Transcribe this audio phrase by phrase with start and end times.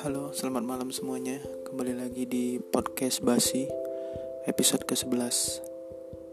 [0.00, 1.36] Halo, selamat malam semuanya.
[1.68, 3.68] Kembali lagi di podcast Basi
[4.48, 5.60] episode ke-11.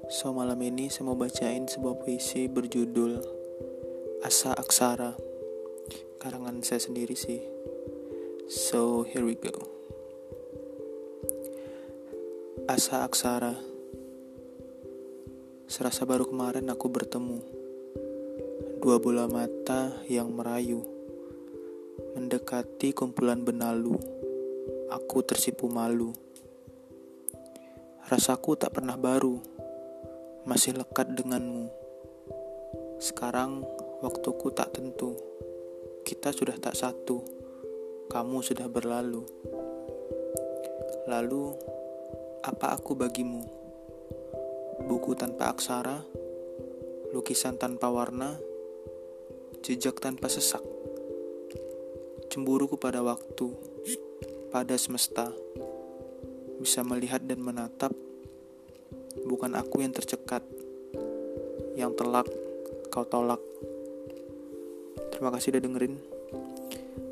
[0.08, 3.20] So, malam ini saya mau bacain sebuah puisi berjudul
[4.24, 5.20] Asa Aksara.
[6.16, 7.44] Karangan saya sendiri sih.
[8.48, 9.52] So, here we go.
[12.72, 13.52] Asa Aksara.
[15.68, 17.44] Serasa baru kemarin aku bertemu.
[18.80, 20.97] Dua bola mata yang merayu
[21.98, 23.98] Mendekati kumpulan benalu,
[24.94, 26.14] aku tersipu malu.
[28.06, 29.42] Rasaku tak pernah baru,
[30.46, 31.74] masih lekat denganmu.
[33.02, 33.66] Sekarang
[34.06, 35.18] waktuku tak tentu,
[36.06, 37.26] kita sudah tak satu,
[38.14, 39.26] kamu sudah berlalu.
[41.10, 41.58] Lalu,
[42.46, 43.42] apa aku bagimu?
[44.86, 46.06] Buku tanpa aksara,
[47.10, 48.38] lukisan tanpa warna,
[49.66, 50.62] jejak tanpa sesak
[52.38, 53.50] Cemburuku kepada waktu,
[54.54, 55.26] pada semesta,
[56.62, 57.90] bisa melihat dan menatap,
[59.26, 60.46] bukan aku yang tercekat,
[61.74, 62.30] yang telak,
[62.94, 63.42] kau tolak.
[65.10, 65.98] Terima kasih udah dengerin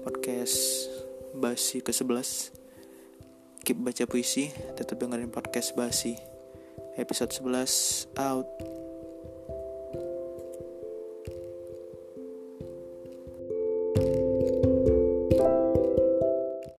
[0.05, 0.93] podcast
[1.33, 2.53] Basi ke-11.
[3.65, 6.21] Keep baca puisi, tetap dengerin podcast Basi.
[7.01, 8.45] Episode 11 out.